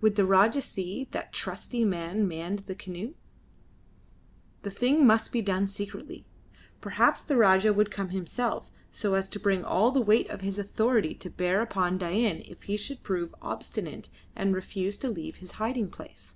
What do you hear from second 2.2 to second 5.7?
manned the canoe? The thing must be done